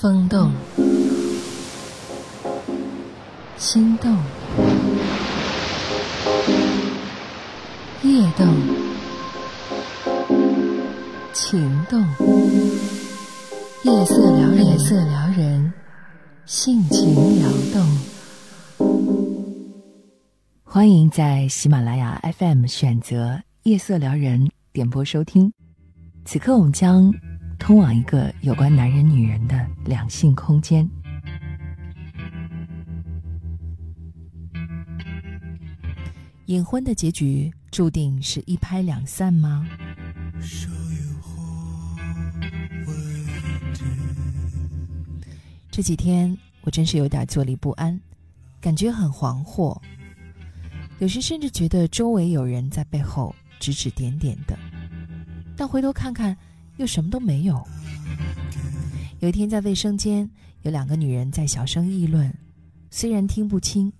[0.00, 0.52] 风动，
[3.56, 4.16] 心动，
[8.04, 8.46] 夜动，
[11.32, 12.00] 情动，
[13.82, 15.72] 夜色撩人，夜色撩人，
[16.46, 17.84] 性情撩动。
[20.62, 25.52] 欢迎在喜马拉雅 FM 选择“夜色撩人”点播收听。
[26.24, 27.12] 此刻我们将
[27.68, 30.88] 通往一个有关男人、女人的两性空间。
[36.46, 39.68] 隐婚的结局注定是一拍两散吗？
[45.70, 48.00] 这几天我真是有点坐立不安，
[48.62, 49.78] 感觉很惶惑，
[51.00, 54.58] 有时甚至觉得周围有人在背后指指点点的，
[55.54, 56.34] 但回头看看，
[56.78, 57.62] 又什么都没有。
[59.20, 60.28] 有一天在卫生间，
[60.62, 62.32] 有两个女人在小声议论，
[62.90, 63.92] 虽然听不清，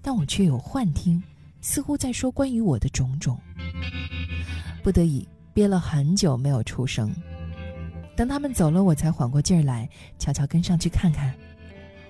[0.00, 1.22] 但我却有幻听，
[1.60, 3.38] 似乎在说关于我的种种。
[4.82, 7.14] 不得已憋了很久没有出声。
[8.16, 11.32] 等他们走了，我才缓过劲儿来，悄悄跟上去看看。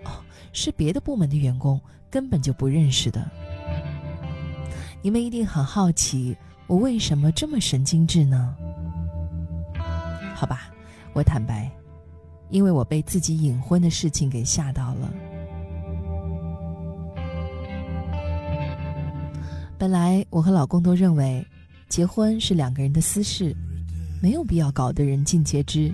[0.05, 3.28] 哦，是别的部门的员工，根本就不认识的。
[5.02, 6.36] 你们一定很好奇，
[6.68, 8.56] 我为什么这么神经质呢？
[10.42, 10.62] 好吧，
[11.12, 11.70] 我坦白，
[12.50, 15.08] 因为我被自己隐婚的事情给吓到了。
[19.78, 21.46] 本来我和老公都认为，
[21.88, 23.54] 结婚是两个人的私事。
[24.20, 25.92] 没有必要搞得人尽皆知。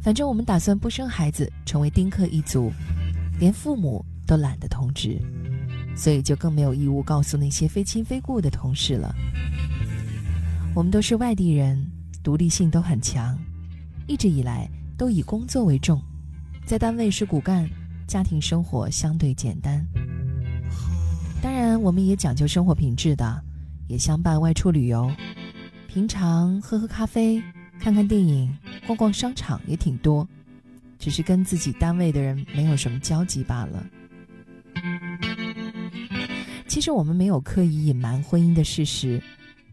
[0.00, 2.72] 反正我们打算不生孩子，成为丁克一族，
[3.38, 5.20] 连父母都懒得通知，
[5.94, 9.14] 所以就更没有义务告诉那些非亲非故的同事了。
[10.74, 11.86] 我们都是外地人，
[12.22, 13.38] 独立性都很强，
[14.08, 16.02] 一直以来都以工作为重，
[16.64, 17.68] 在单位是骨干，
[18.06, 19.86] 家庭生活相对简单。
[21.42, 23.44] 当然，我们也讲究生活品质的，
[23.86, 25.12] 也相伴外出旅游。
[25.86, 27.40] 平常喝喝咖啡、
[27.78, 28.50] 看看电影、
[28.86, 30.26] 逛逛商场也挺多，
[30.98, 33.86] 只是跟自己单位的人没有什么交集罢了。
[36.66, 39.22] 其实我们没有刻意隐瞒婚姻的事实，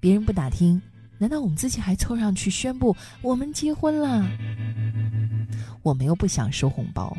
[0.01, 0.81] 别人不打听，
[1.17, 4.27] 难道我们自己还凑上去宣布我们结婚了？
[5.81, 7.15] 我们又不想收红包。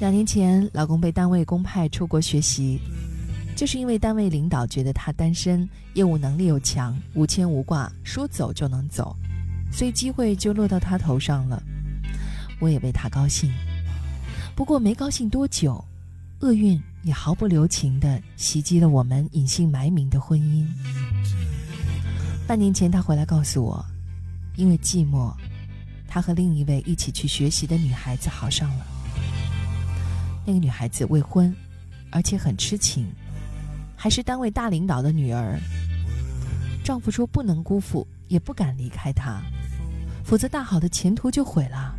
[0.00, 2.78] 两年前，老公被单位公派出国学习，
[3.56, 9.16] 就是因为单位领导觉得他单身，业务能力又强，无牵无挂，说走就能走，
[9.72, 11.62] 所以机会就落到他头上了。
[12.60, 13.50] 我也为他高兴，
[14.54, 15.84] 不过没高兴多久，
[16.38, 20.64] 厄运也毫不留情地袭击了我们隐姓埋名的婚姻。
[22.46, 23.84] 半年前，他回来告诉我，
[24.54, 25.34] 因为寂寞，
[26.06, 28.86] 他和另一位一起去学习的女孩子好上了。
[30.46, 31.52] 那个女孩子未婚，
[32.10, 33.08] 而且很痴情，
[33.96, 35.58] 还是单位大领导的女儿。
[36.84, 39.42] 丈夫说不能辜负，也不敢离开她，
[40.22, 41.96] 否则大好的前途就毁了。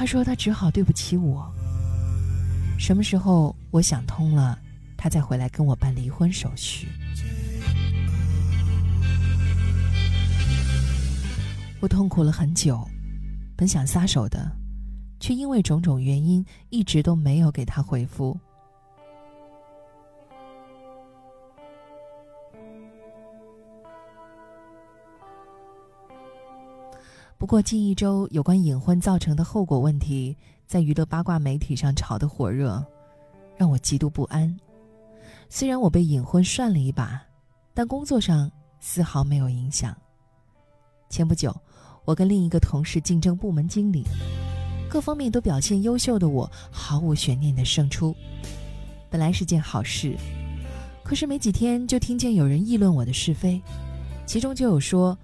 [0.00, 1.46] 他说他只好对不起我。
[2.78, 4.58] 什么时候我想通了，
[4.96, 6.88] 他再回来跟我办离婚手续。
[11.80, 12.82] 我痛苦了很久，
[13.54, 14.50] 本想撒手的。
[15.20, 18.40] 却因为种种原因，一直都没有给他回复。
[27.40, 30.36] 不过近一周有关隐婚造成的后果问题，
[30.66, 32.84] 在娱乐八卦媒体上炒得火热，
[33.56, 34.54] 让我极度不安。
[35.48, 37.18] 虽然我被隐婚涮了一把，
[37.72, 39.96] 但工作上丝毫没有影响。
[41.08, 41.50] 前不久，
[42.04, 44.04] 我跟另一个同事竞争部门经理。
[44.90, 48.14] 各方面都表现优秀的我，毫无悬念的胜出，
[49.08, 50.14] 本来是件好事。
[51.02, 53.58] 可是没几天，就听见有人议论我的是非，
[54.26, 55.16] 其中就有说，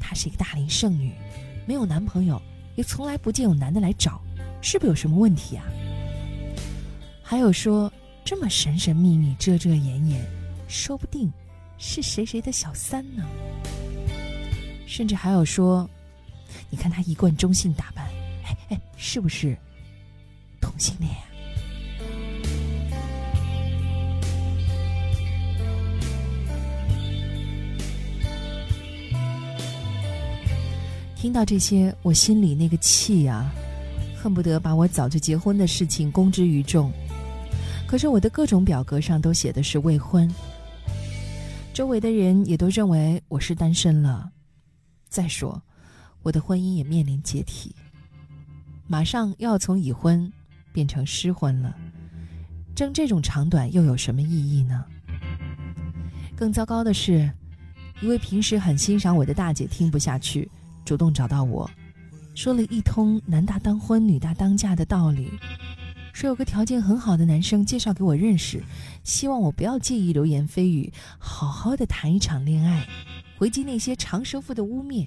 [0.00, 1.12] 她是一个大龄剩女，
[1.66, 2.40] 没有男朋友，
[2.76, 4.20] 也从来不见有男的来找，
[4.60, 5.64] 是不是有什么问题啊？
[7.22, 7.90] 还有说，
[8.24, 10.24] 这么神神秘秘、遮遮掩掩，
[10.68, 11.32] 说不定
[11.78, 13.24] 是谁谁的小三呢？
[14.86, 15.88] 甚至还有说，
[16.68, 18.06] 你看他一贯中性打扮。
[18.68, 19.56] 哎，是不是
[20.60, 21.22] 同性恋呀？
[31.22, 33.48] 听到这些，我心里那个气呀，
[34.16, 36.90] 恨不得把我早就结婚的事情公之于众。
[37.86, 40.28] 可是我的各种表格上都写的是未婚。
[41.72, 44.32] 周围的人也都认为我是单身了。
[45.08, 45.62] 再说，
[46.24, 47.72] 我的婚姻也面临解体，
[48.88, 50.28] 马上又要从已婚
[50.72, 51.72] 变成失婚了。
[52.74, 54.84] 争这种长短又有什么意义呢？
[56.34, 57.30] 更糟糕的是，
[58.00, 60.50] 一位平时很欣赏我的大姐听不下去，
[60.84, 61.70] 主动找到我，
[62.34, 65.30] 说了一通男大当婚、女大当嫁的道理，
[66.12, 68.62] 说有个条件很好的男生介绍给我认识，
[69.04, 72.86] 希望我不要介意流言蜚语，好好的谈一场恋爱。
[73.38, 75.06] 回击那些长舌妇的污蔑。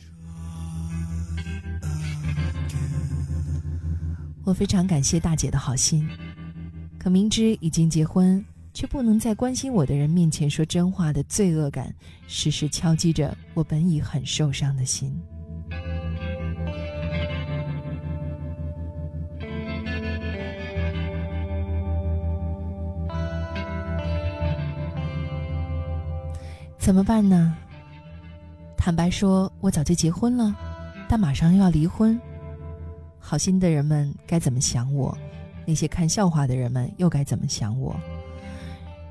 [4.44, 6.07] 我非常感谢大姐的好心，
[7.00, 8.44] 可明知已经结婚，
[8.74, 11.95] 却不能在关心我的人面前说真话的罪恶感，
[12.27, 15.18] 时时敲击着我本已很受伤的心。
[26.86, 27.58] 怎么办呢？
[28.78, 30.56] 坦白说，我早就结婚了，
[31.10, 32.16] 但马上又要离婚。
[33.18, 35.18] 好心的人们该怎么想我？
[35.66, 38.00] 那些看笑话的人们又该怎么想我？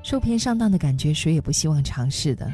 [0.03, 2.49] 受骗上当的感觉，谁也不希望尝试的，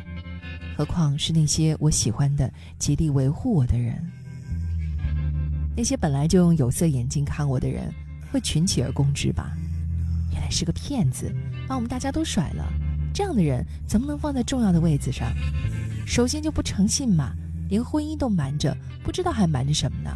[0.75, 4.03] 何况是那些我喜欢的、极力维护我的人。
[5.77, 7.93] 那些本来就用有色眼镜看我的人，
[8.31, 9.51] 会群起而攻之吧？
[10.31, 11.31] 原来是个骗子，
[11.67, 12.65] 把我们大家都甩了。
[13.13, 15.31] 这样的人怎么能放在重要的位子上？
[16.05, 17.33] 首先就不诚信嘛，
[17.69, 20.11] 连婚姻都瞒着，不知道还瞒着什么呢？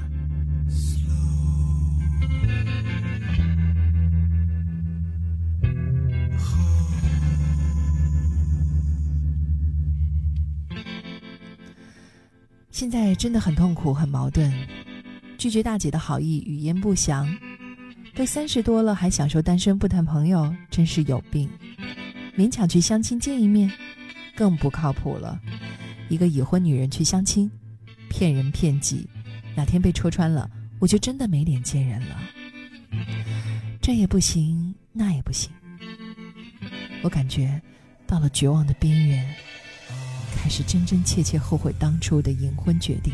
[12.72, 14.52] 现在真的很痛苦，很矛盾，
[15.38, 17.26] 拒绝大姐的好意，语焉不详。
[18.14, 21.50] 都三十多了还享受单身不谈朋友，真是有病。
[22.38, 23.72] 勉强去相亲见一面，
[24.36, 25.40] 更不靠谱了。
[26.10, 27.50] 一个已婚女人去相亲，
[28.10, 29.08] 骗人骗己，
[29.56, 30.50] 哪天被戳穿了，
[30.80, 32.18] 我就真的没脸见人了。
[33.82, 35.52] 这也不行，那也不行，
[37.04, 37.62] 我感觉
[38.06, 39.36] 到了绝望的边缘，
[40.36, 43.14] 开始真真切切后悔当初的隐婚决定。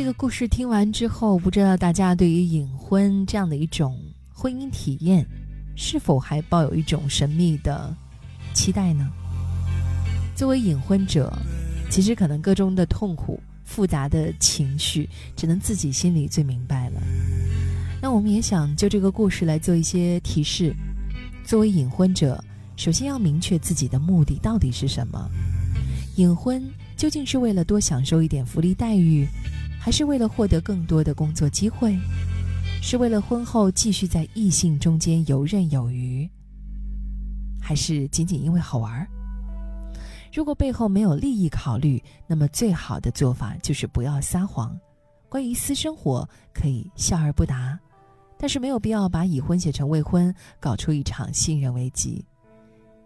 [0.00, 4.02] 这个故事听完之后，不知道大家对于隐婚这样的一种
[4.32, 5.26] 婚姻体验，
[5.76, 7.94] 是否还抱有一种神秘的
[8.54, 9.10] 期待呢？
[10.34, 11.30] 作为隐婚者，
[11.90, 15.06] 其实可能各中的痛苦、复杂的情绪，
[15.36, 17.02] 只能自己心里最明白了。
[18.00, 20.74] 那我们也想就这个故事来做一些提示。
[21.44, 22.42] 作为隐婚者，
[22.74, 25.30] 首先要明确自己的目的到底是什么。
[26.16, 26.66] 隐婚
[26.96, 29.28] 究竟是为了多享受一点福利待遇？
[29.82, 31.98] 还是为了获得更多的工作机会，
[32.82, 36.28] 是为了婚后继续在异性中间游刃有余，
[37.58, 39.08] 还是仅仅因为好玩？
[40.32, 44.78] 如果背后没有利益考虑，那么最好的做法就是不要撒谎。
[45.30, 47.78] 关于私生活，可以笑而不答，
[48.36, 52.22] 但是没有必要把已婚写成未婚，搞出一场信任危机。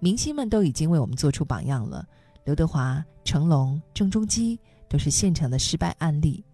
[0.00, 2.04] 明星们都已经为我们做出榜样了，
[2.44, 6.44] 刘德华、成龙、郑中基都是现成的失败案例。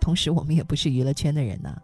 [0.00, 1.76] 同时，我们也不是娱乐圈的人呢。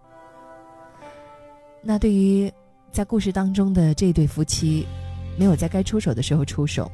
[1.83, 2.51] 那对于
[2.91, 4.87] 在故事当中的这对夫妻，
[5.39, 6.91] 没有在该出手的时候出手，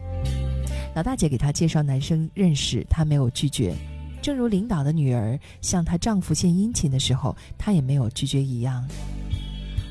[0.95, 3.73] 老大姐给他介绍男生认识，他没有拒绝；
[4.21, 8.87] 正如领导的女儿向她丈夫献殷勤的时候，她也没有拒绝一样。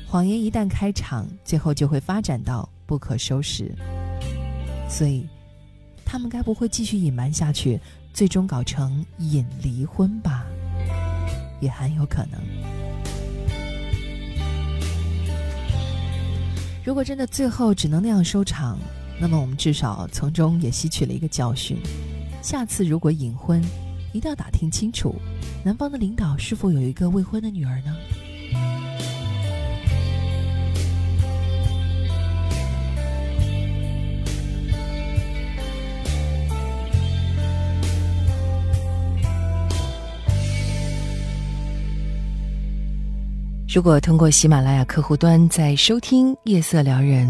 [0.06, 3.74] 谎言一旦开场，最后就会发展到不可收拾。
[4.88, 5.26] 所以，
[6.04, 7.80] 他们该不会继续隐瞒下去，
[8.12, 10.44] 最终搞成隐离婚吧？
[11.62, 12.38] 也很有可能。
[16.84, 18.76] 如果真的最后只能那样收场，
[19.20, 21.78] 那么我们至少从中也吸取了一个教训。
[22.42, 23.62] 下次如果隐婚，
[24.12, 25.14] 一定要打听清楚，
[25.64, 27.96] 男方的领导是否有一个未婚的女儿呢？
[43.72, 47.26] 如果通过喜马拉雅客户端在收听《夜色撩人》，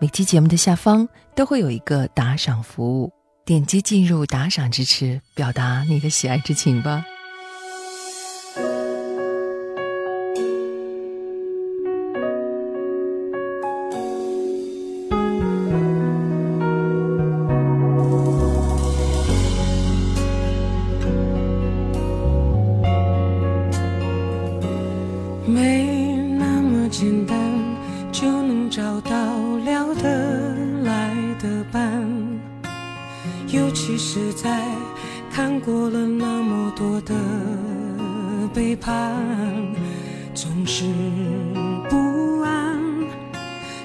[0.00, 1.06] 每期节目的下方
[1.36, 3.12] 都会有一个打赏服务，
[3.44, 7.04] 点击进入打赏支持，表达你的喜爱之情吧。
[33.74, 34.60] 其实在
[35.30, 37.14] 看过了那么多的
[38.54, 39.14] 背叛，
[40.34, 40.84] 总是
[41.88, 42.78] 不安，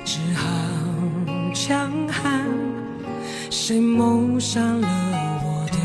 [0.05, 0.45] 只好
[1.53, 2.45] 强悍。
[3.49, 4.87] 谁谋杀了
[5.43, 5.77] 我的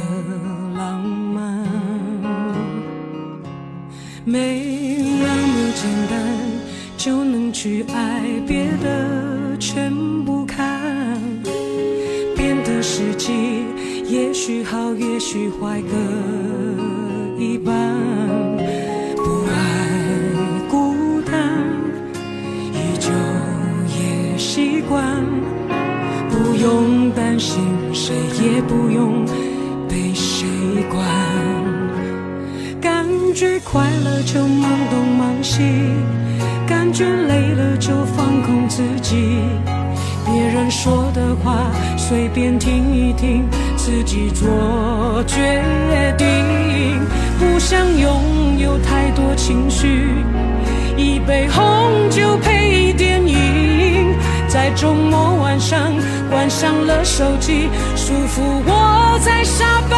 [0.76, 1.66] 浪漫？
[4.24, 6.12] 没那么简单
[6.96, 9.31] 就能去爱，别的
[15.24, 15.96] 许坏，各
[17.40, 17.72] 一半。
[19.14, 19.54] 不爱
[20.68, 21.32] 孤单，
[22.74, 23.08] 依旧
[23.86, 25.00] 也习惯。
[26.28, 27.62] 不用担心，
[27.94, 29.24] 谁也不用
[29.88, 30.44] 被谁
[30.90, 31.00] 管。
[32.80, 35.62] 感觉快乐就忙东忙西，
[36.66, 39.38] 感觉累了就放空自己。
[40.24, 43.44] 别人说的话随便听一听，
[43.84, 46.24] 自己做决定。
[47.36, 50.08] 不想拥有太多情绪，
[50.96, 55.92] 一杯红酒配电影，在周末晚上
[56.30, 59.96] 关上了手机，舒服窝在沙发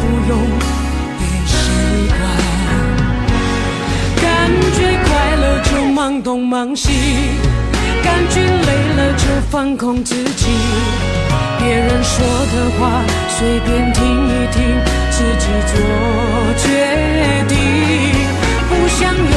[0.00, 0.32] 不用
[1.18, 1.52] 被谁
[2.08, 2.20] 管。
[4.22, 4.24] 感
[4.74, 6.88] 觉快乐就忙东忙西，
[8.02, 10.46] 感觉累了就放空自己。
[11.58, 12.80] 别人说的话
[13.28, 14.62] 随便听一听，
[15.10, 15.74] 自己做
[16.56, 16.64] 决
[17.48, 17.56] 定。
[18.68, 19.34] 不想拥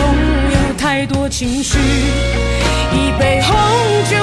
[0.51, 1.77] 有太多情绪，
[2.91, 3.55] 一杯红
[4.09, 4.15] 酒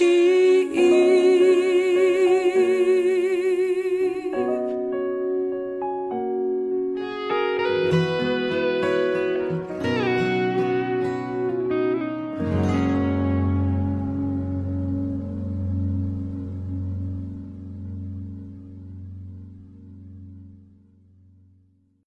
[0.00, 0.39] 心的情。